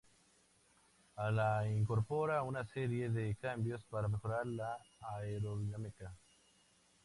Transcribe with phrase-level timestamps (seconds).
[1.25, 6.11] El ala incorpora una serie de cambios para mejorar la aerodinámica.